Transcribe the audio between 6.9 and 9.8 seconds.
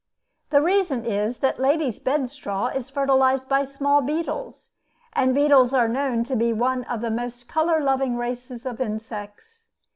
the most color loving races of insects.